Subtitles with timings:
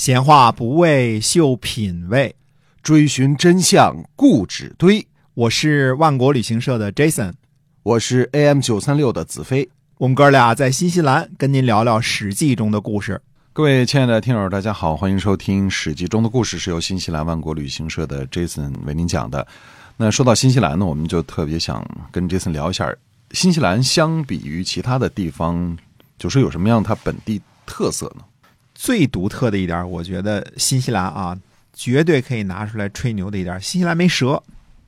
[0.00, 2.34] 闲话不为秀品味，
[2.82, 5.06] 追寻真相固执堆。
[5.34, 7.34] 我是万国旅行社的 Jason，
[7.82, 9.68] 我是 AM 九三六的子飞。
[9.98, 13.20] 我们哥俩在新西兰跟您聊聊《史记》中的故事。
[13.52, 19.46] 各位亲爱的听友，大家好，欢迎收听《史记》中的故事，是由新西兰万国旅行社的 Jason 为您讲的。
[19.98, 22.90] 那说到新西兰呢，我们就特别想跟 Jason 聊一下，
[23.32, 25.76] 新西兰相比于其他的地方，
[26.18, 28.24] 就是有什么样它本地特色呢？
[28.82, 31.36] 最独特的一点，我觉得新西兰啊，
[31.74, 34.42] 绝对可以拿出来吹牛的一点，新西兰没蛇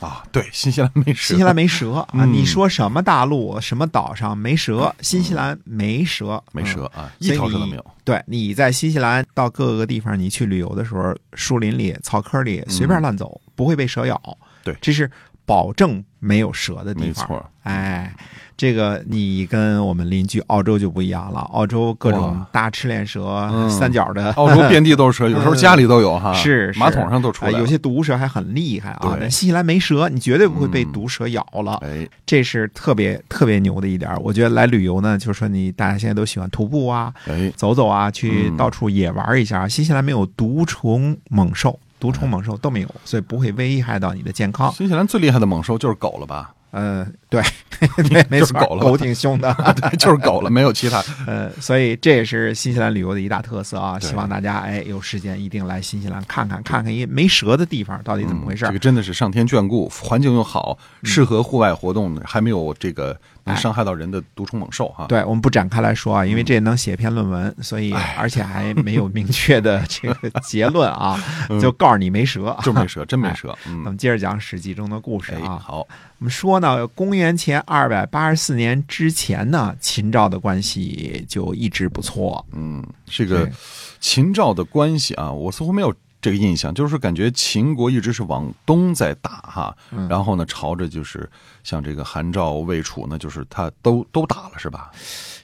[0.00, 0.24] 啊！
[0.32, 2.24] 对，新西兰没蛇，新西兰没蛇啊！
[2.24, 4.90] 你说什么大陆、什么岛上没蛇？
[5.02, 7.84] 新西兰没蛇，没蛇啊，一条蛇都没有。
[8.04, 14.18] 对，你在新西兰到各个地方，你去旅游的时候，树林里、草坑里随便乱走，不会被蛇咬。
[14.62, 15.10] 对，这是
[15.46, 17.28] 保证没有蛇的地方。
[17.28, 18.14] 没错，哎。
[18.56, 29.16] 这个你跟我们邻居澳洲就不一样了，澳洲各种大赤链蛇、三角的，澳洲 遍地都是蛇，有时候家里都有哈，是马桶上都出来，有些毒蛇还很厉害啊。
[29.18, 31.80] 但新西兰没蛇，你绝对不会被毒蛇咬了。
[31.82, 34.16] 哎，这是特别特别牛的一点。
[34.22, 39.66] 我觉得来旅游呢，就是说你大家现在都喜欢徒步啊，哎，走走啊，去到处野玩一下。
[39.66, 44.70] 新西兰没有毒虫猛兽，毒虫猛兽都没有，所以不会危害到你的健康。
[44.72, 46.52] 新西兰最厉害的猛兽就是狗了吧？
[46.70, 51.02] 呃，对， 对，没错，狗了，狗挺凶的， 对，就是狗了，没有其他。
[51.26, 53.98] 呃，所以这也是新西兰旅游的一大特色啊！
[54.00, 58.64] 希望大家哎有时间一定来新西兰看看，看看一没蛇的地方到底怎么回事。
[58.66, 63.18] 这个真的是上天眷顾，环境又好，适合户外活动，还没有这个。
[63.46, 71.22] 能伤害到人的毒虫猛兽哈，对我们不展开来说啊，因为这能写篇论文，所以而且还没有明确的这个结论啊，
[71.60, 73.54] 就告诉你没蛇，就没蛇，真没蛇。
[73.84, 75.60] 那么接着讲《史记》中的故事啊。
[75.62, 82.44] 好，我们说呢，公元前二百八十四年之前呢，秦赵的关系就一直不错。
[82.52, 83.50] 嗯，这个
[83.98, 85.94] 秦赵的关系啊，我似乎没有。
[86.20, 89.76] 这个印象就是感觉秦国一直是往东在打哈，
[90.08, 91.28] 然后呢朝着就是
[91.62, 94.90] 像这个韩赵魏楚呢，就是他都都打了是吧？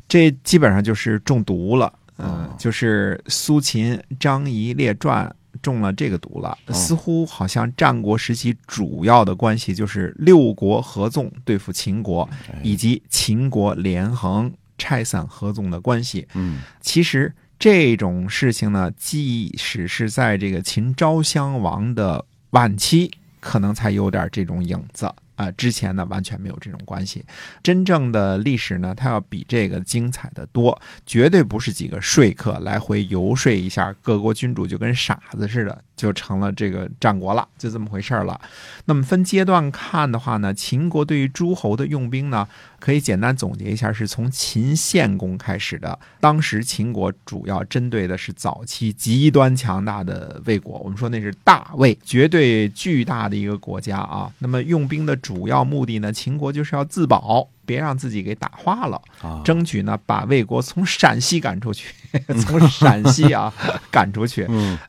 [0.09, 5.31] 这基本上就是中毒了，嗯，就是苏秦张仪列传
[5.63, 6.57] 中了这个毒了。
[6.73, 12.29] 似乎好像战国时期主要的关系就是六国合纵对付秦国，
[12.63, 16.27] 以及秦国连横拆散合纵的关系。
[16.35, 17.33] 嗯，其实。
[17.63, 25.13] 这种事情呢，即使是在这个秦昭襄王的晚期，可能才有点这种影子。
[25.41, 27.25] 啊，之前呢完全没有这种关系。
[27.63, 38.41] 真正的历史呢，它要比这个精彩的多，绝对不是几个说客来回游说一下，各国君主就跟傻子似的就成了这个战国了，就这么回事了。
[38.87, 42.49] 那么分阶段看的话呢，秦国对于诸侯的用兵呢，
[42.81, 45.97] 可以简单总结一下，是从秦献公开始的。
[46.19, 54.33] 当时秦国主要针对的是早期极端强大的魏国，我们说那是大魏，绝对巨大的一个国家啊。
[54.39, 55.11] 那么用兵的。
[55.21, 59.01] 主要目的呢，秦国就是要自保，别让自己给打化了，
[59.45, 61.95] 争取呢把魏国从陕西赶出去，
[62.43, 63.53] 从陕西啊
[63.93, 64.45] 赶出去。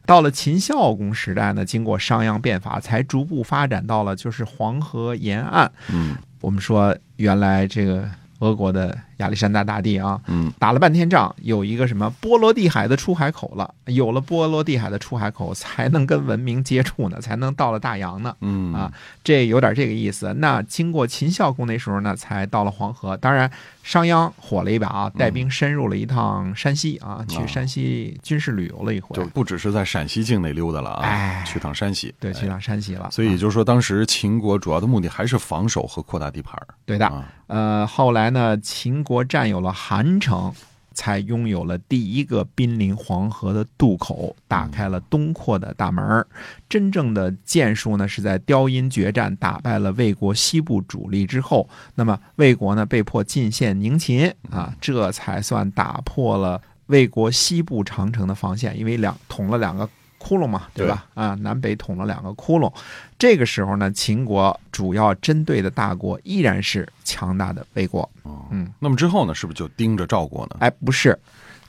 [0.08, 5.72] 到了秦孝公时代呢，经过商鞅变法，才逐步发展到了就是黄河沿岸。
[5.90, 8.10] 嗯，我们说原来这个
[8.40, 8.98] 俄国的。
[9.22, 18.74] 亚历山大大帝啊，嗯，打了半天仗，有一个什么波罗的海的出海口了，有了波罗的海的出海口，才能跟文明接触呢，才能到了大洋呢，嗯。
[18.74, 18.92] 啊，
[19.24, 20.34] 这有点这个意思。
[20.38, 23.16] 那经过秦孝公那时候呢，才到了黄河。
[23.18, 23.52] 当然，
[23.84, 33.10] 商鞅火了一把啊，带兵深入了一趟山西啊，去山西军事旅游了一回，就不只是在陕西境内溜达了啊，哎，去趟山西，对，去趟山西了。
[33.12, 37.12] 所以就是说，当时秦国主要的目的还是防守和扩大地盘对的，
[37.48, 39.02] 呃，后来呢，秦。
[39.04, 40.54] 国国占有了韩城，
[40.94, 46.26] 才拥有了第一个濒临黄河的渡口，打开了东扩的大门。
[46.70, 59.90] 真正的建树呢，是在雕阴决战打败了魏国西部主力之后，那么魏国呢被迫进献宁秦啊，这才算打破了魏国西部长城的防线，因为两捅了两个。
[60.22, 61.06] 窟窿嘛，对吧？
[61.16, 62.72] 啊，南北捅了两个窟窿。
[63.18, 68.08] 这个时候呢，秦国主要针对的大国依然是强大的魏国。
[68.52, 70.58] 嗯，那么之后呢，是不是就盯着赵国呢？
[70.60, 71.18] 哎，不是，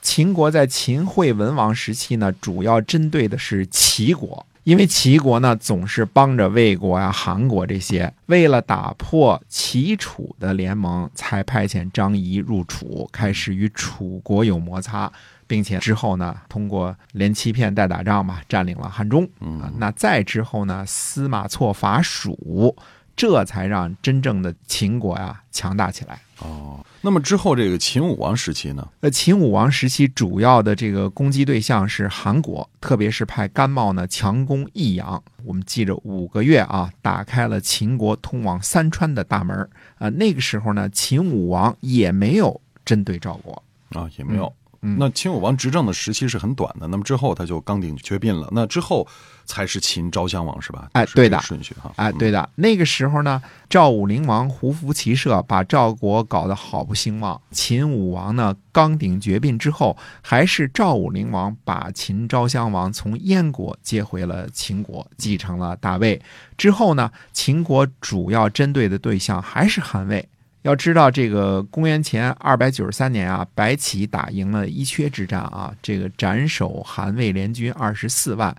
[0.00, 8.12] 秦国在秦惠文王时期呢，主要针对的是齐国，因为齐国呢总是帮着魏国呀、韩国这些。
[8.26, 15.10] 为了打破齐楚的联盟，才派遣张仪入楚，开始与楚国有摩擦。
[15.52, 19.28] 并且之后呢，通过连欺骗带打仗嘛，占领了汉中。
[19.40, 22.74] 嗯，那再之后呢，司马错伐蜀，
[23.14, 26.18] 这才让真正的秦国呀强大起来。
[26.38, 28.88] 哦，那么之后这个秦武王时期呢？
[29.00, 35.22] 呃，秦武王时期主要的这个攻击对象是韩国，特别是派甘茂呢强攻益阳。
[35.44, 39.68] 我们记着五个月啊，打开了秦国通往三川的大门
[39.98, 40.08] 啊。
[40.08, 44.46] 那个时候呢，秦武王也没有针对赵国啊，也没有。
[44.46, 44.52] 嗯，
[44.84, 48.48] 那秦武王执政的时期是很短的，那么之后他就刚鼎绝膑了。
[48.50, 49.06] 那之后
[49.44, 50.88] 才是秦昭襄王是吧？
[50.92, 51.92] 哎，对的顺序哈。
[51.94, 52.50] 哎，对的。
[52.56, 53.40] 那个时候呢，
[53.70, 57.40] 赵武灵王胡服骑射，把赵国搞得好不兴旺。
[57.52, 66.20] 秦武王呢刚鼎绝膑之后，还是赵武灵王把秦昭襄王从燕国接回了秦国，继承了大位。
[66.58, 70.28] 之后呢，秦国主要针对的对象还是韩魏。
[70.62, 78.56] 要知道，这个公元前二百九十三年啊，白起打赢了伊阙之战啊，这个斩首韩魏联军二十四万。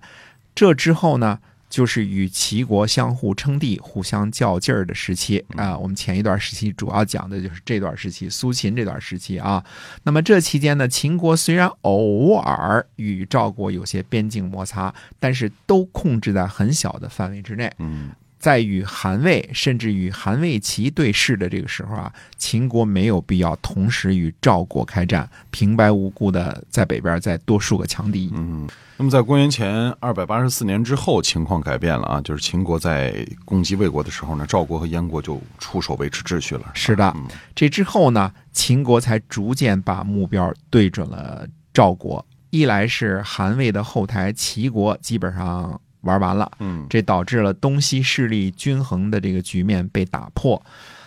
[0.54, 1.38] 这之后呢，
[1.70, 5.76] 就是与齐国相互称帝、互相较劲儿的时期啊。
[5.78, 9.64] 我们前一段时期主要讲的就是这段时期，苏秦这段时期啊。
[10.02, 17.72] 那么这期间呢，秦国虽然偶尔与赵国有些边境摩擦，但是都控制在很小的范围之内。
[17.78, 18.10] 嗯。
[18.44, 28.30] 在与韩魏甚至与韩魏齐对视的这个时候啊，秦国没有必要同时与赵国开战，平白无故的在北边再多树个强敌。
[28.34, 28.68] 嗯，
[28.98, 36.70] 那么在公元前二百八十四年之后，情况改变了啊，就是秦国在攻击魏国的时候呢，赵国和燕国就出手维持秩序了。
[36.74, 37.16] 是的，
[37.54, 42.22] 这之后呢，秦国才逐渐把目标对准了赵国。
[42.50, 45.80] 一来是韩魏的后台齐国基本上。
[46.04, 50.62] 玩完了，嗯，这导致了东西势力均衡的这个局面被打破。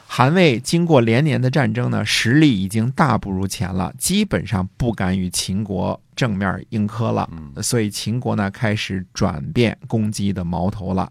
[0.10, 7.30] 韩魏经过连年的战争呢，实力已经大不如前了，基本上不敢与秦国正面硬磕了。
[7.62, 11.10] 所以秦国呢开始转变攻击的矛头了。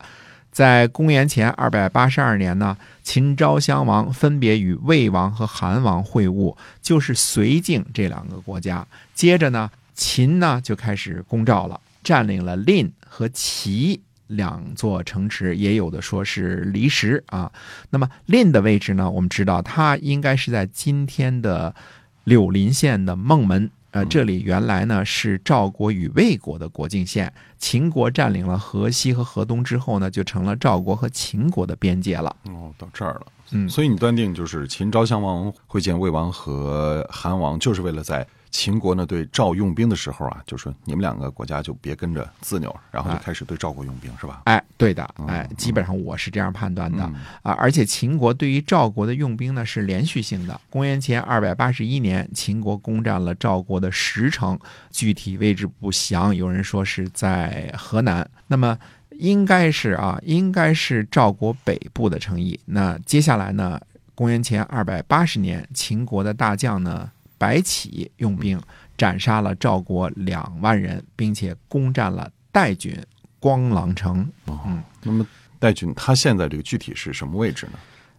[0.51, 8.87] 在公元前二百八十二年呢，秦昭襄王分别与魏王和韩王会晤，就是绥靖这两个国家。
[9.15, 11.79] 接着呢，秦呢就开始攻赵了。
[12.07, 17.51] 占领了蔺和齐两座城池，也有的说是离石啊。
[17.91, 19.11] 那么蔺的位置呢？
[19.11, 21.75] 我们知道它应该是在今天的
[22.23, 23.69] 柳林县的孟门。
[23.91, 27.33] 呃，这里原来呢是赵国与魏国的国境线。
[27.59, 32.37] 秦国占领了河西和河东之后呢，就成了赵国和秦国的边界了。
[32.45, 33.27] 哦，到这儿了。
[33.51, 38.25] 嗯，所以你断定就是秦昭襄王会见魏王和韩王，就是为了在。
[38.57, 44.41] 秦国呢对赵用兵的时候啊，就说你们两个国家就别跟着自扭，然后就开始对赵国用兵，是吧？
[44.47, 47.03] 哎，对的，哎，基本上我是这样判断的
[47.43, 47.53] 啊。
[47.53, 50.59] 而且秦国对于赵国的用兵呢是连续性的。
[50.71, 54.59] 公元前二百八十一年，秦国攻占了赵国的十城，
[54.91, 58.79] 具体位置不详，有人说是在河南，那么
[59.11, 62.59] 应该是啊，应该是赵国北部的城邑。
[62.65, 63.79] 那接下来呢，
[64.15, 67.11] 公元前二百八十年，秦国的大将呢？
[67.39, 68.61] 白起用兵
[68.97, 72.97] 斩杀了赵国两万人，并且攻占了代郡
[73.39, 74.29] 光狼城。
[74.47, 75.27] 嗯，那么
[75.59, 77.73] 代郡它现在这个具体是什么位置呢？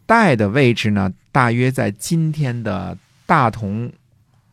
[0.05, 3.91] 代的位置呢，大约在今天的大同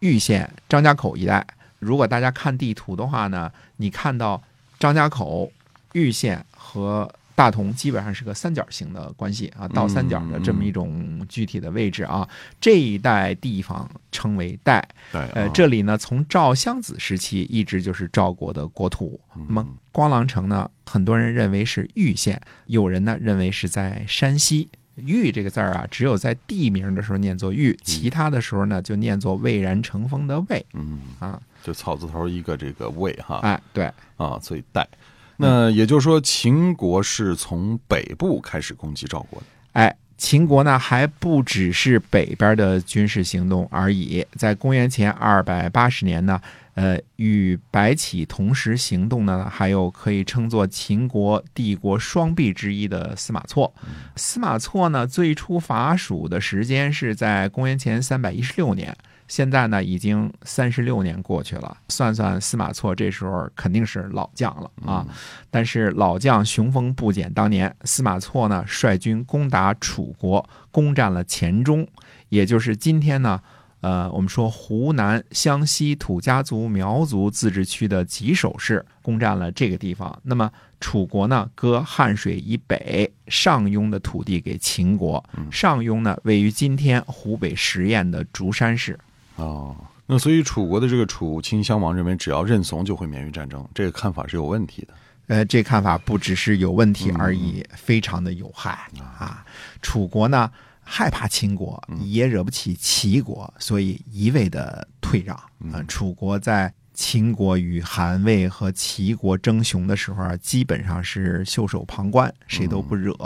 [0.00, 1.46] 玉县张家口一带。
[1.78, 4.42] 如果大家看地图的话呢，你看到
[4.78, 5.50] 张家口、
[5.92, 7.10] 玉县和。
[7.34, 12.28] 大同基本上是个三角形的关系啊，倒三角的这么一种具体的位置啊，
[12.60, 14.86] 这一带地方称为代。
[15.12, 19.20] 呃，这里呢，从赵襄子时期一直就是赵国的国土。
[19.48, 24.68] 那么光狼城呢，很多人认为是玉县，有人呢认为是在山西。
[24.96, 30.64] 玉这个字儿啊，只有在地名的时候念作玉，其他的时候呢就念作蔚然成风的蔚。
[30.72, 33.40] 嗯啊，就草字头一个这个蔚哈。
[33.42, 34.86] 哎，对啊，所以代。
[35.36, 39.46] 那也就是说，秦国是从北部开始攻击赵国的。
[39.72, 44.24] 哎，秦国呢还不只是北边的军事行动而已。
[44.36, 46.40] 在公元前二百八十年呢，
[46.74, 53.74] 呃，与白起同时行动呢，还有可以称作秦国帝国双臂之一的司马错。
[54.14, 58.96] 司马错呢，最初伐蜀的时间是在公元前三百一十六年。
[59.26, 65.06] 现在呢，已经三十六年过去了，算算司马错这时候肯定是老将了啊。
[65.50, 71.86] 但是老将雄风不减当年，司马错呢率军攻打楚国，攻占了黔中，
[72.28, 73.40] 也就是今天呢，
[73.80, 80.20] 呃，我们说湖南湘西土家族苗族自治区的吉首市，攻占了这个地方。
[80.24, 80.50] 那么
[80.80, 88.98] 楚国呢，割汉水以北上庸的土地给秦国，上庸呢位于今天湖北十堰的竹山市。
[89.36, 89.76] 哦，
[90.06, 94.94] 那所以楚国的这个楚顷襄王认为，只要认怂就会免于战争，这个看法是有问题的。
[95.26, 98.78] 呃，这看法不只是有问题而已，非常的有害
[99.18, 99.44] 啊。
[99.80, 100.50] 楚国呢
[100.82, 105.38] 害怕秦国，也惹不起齐国，所以一味的退让。
[105.60, 113.16] 嗯，楚国在秦国与韩魏和齐国争雄的时候啊，基本上是袖手旁观，谁都不惹，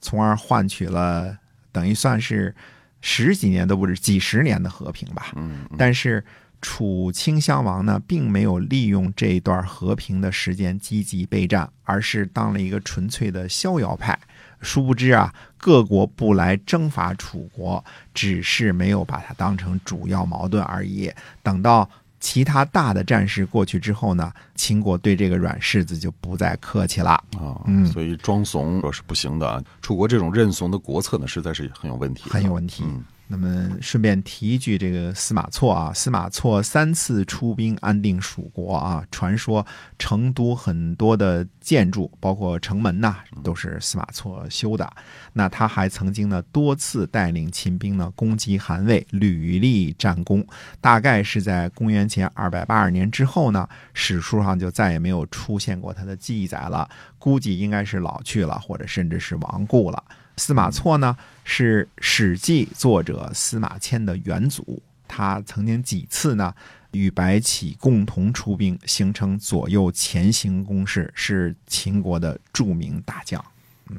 [0.00, 1.36] 从而换取了
[1.72, 2.54] 等于算是
[3.00, 5.32] 十几年都不止几十年的和平吧。
[5.36, 6.24] 嗯，但是。
[6.62, 14.18] 楚顷襄王呢，并没有利用这段和平的时间积极备战，而是当了一个纯粹的逍遥派。
[14.60, 21.10] 殊不知啊，各国不来征伐楚国，只是没有把它当成主要矛盾而已。
[21.42, 21.88] 等到
[22.20, 27.60] 其他大的战事过去之后呢，秦国对这个软柿子就不再客气了啊。
[27.66, 29.62] 嗯，所以装怂说是不行的啊。
[29.80, 32.84] 楚国这种认怂的国策呢，实在是很有问题，很有问题。
[33.32, 39.64] 那么顺便提一句，这个司马错啊，司马错三次出兵安定蜀国啊，传说
[40.00, 44.92] 成都很多的建筑，包括城门呐，都是司马错修的。
[45.32, 50.44] 那他还曾经呢多次带领秦兵呢攻击韩魏，屡立战功。
[50.80, 60.02] 大概是在公元前二百八十年之后呢，史书上就再也没有出现过他的记载了，估计应该是老去了，或者甚至是亡故了。
[60.36, 64.82] 司马错呢，是《史记》作者司马迁的远祖。
[65.06, 66.54] 他曾经几次呢
[66.92, 73.44] 与白起共同出兵，形成左右前行攻势，是秦国的著名大将。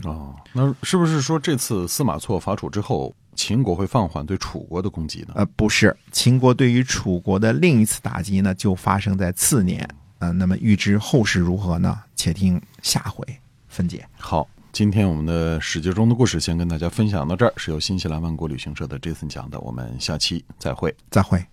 [0.03, 5.33] 哦，那是不是说这次司马错伐楚之后，秦国会放缓对楚国的攻击呢？
[5.35, 9.85] 呃，不是，秦国对于楚国的另一次打击呢，就发生在次年。
[10.19, 12.01] 呃，那么预知后事如何呢？
[12.15, 13.25] 且听下回
[13.67, 14.07] 分解。
[14.17, 14.47] 好。
[14.71, 19.59] 今天我们的史记中的故事先跟大家分享到这儿，是由新西兰万国旅行社的 Jason 讲的。
[19.59, 21.45] 我们下期再会，再会。